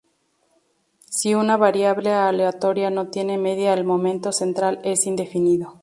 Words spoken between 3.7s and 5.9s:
el momento central es indefinido.